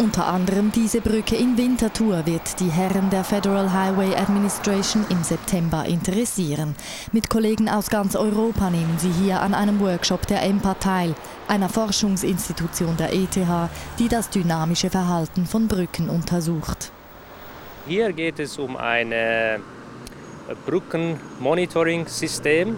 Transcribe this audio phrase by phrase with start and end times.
[0.00, 5.84] Unter anderem diese Brücke in Winterthur wird die Herren der Federal Highway Administration im September
[5.84, 6.74] interessieren.
[7.12, 11.14] Mit Kollegen aus ganz Europa nehmen sie hier an einem Workshop der EMPA teil,
[11.48, 13.36] einer Forschungsinstitution der ETH,
[13.98, 16.92] die das dynamische Verhalten von Brücken untersucht.
[17.86, 19.12] Hier geht es um ein
[20.64, 22.74] Brückenmonitoring-System.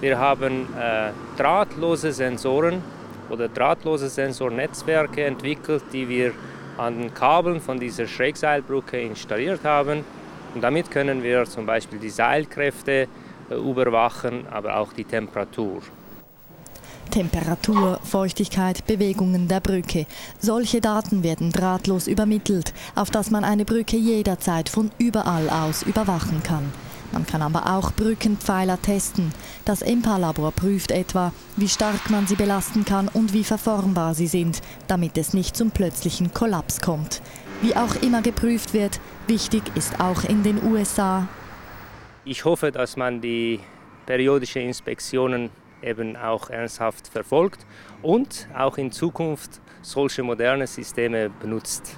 [0.00, 2.82] Wir haben äh, drahtlose Sensoren
[3.28, 6.32] oder drahtlose Sensornetzwerke entwickelt, die wir
[6.78, 10.04] an den Kabeln von dieser Schrägseilbrücke installiert haben.
[10.54, 13.08] Und damit können wir zum Beispiel die Seilkräfte
[13.50, 15.82] äh, überwachen, aber auch die Temperatur.
[17.10, 20.06] Temperatur, Feuchtigkeit, Bewegungen der Brücke.
[20.38, 26.42] Solche Daten werden drahtlos übermittelt, auf dass man eine Brücke jederzeit von überall aus überwachen
[26.42, 26.72] kann.
[27.12, 29.32] Man kann aber auch Brückenpfeiler testen.
[29.64, 34.60] Das EMPA-Labor prüft etwa, wie stark man sie belasten kann und wie verformbar sie sind,
[34.88, 37.20] damit es nicht zum plötzlichen Kollaps kommt.
[37.60, 41.28] Wie auch immer geprüft wird, wichtig ist auch in den USA.
[42.24, 43.60] Ich hoffe, dass man die
[44.06, 45.50] periodischen Inspektionen
[45.82, 47.66] eben auch ernsthaft verfolgt
[48.00, 51.96] und auch in Zukunft solche moderne Systeme benutzt.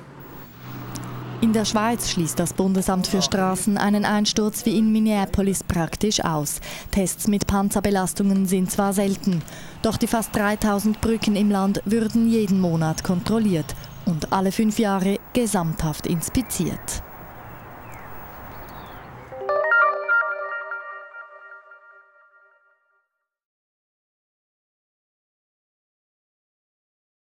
[1.45, 6.59] In der Schweiz schließt das Bundesamt für Straßen einen Einsturz wie in Minneapolis praktisch aus.
[6.91, 9.43] Tests mit Panzerbelastungen sind zwar selten,
[9.83, 15.19] doch die fast 3000 Brücken im Land würden jeden Monat kontrolliert und alle fünf Jahre
[15.35, 17.03] gesamthaft inspiziert.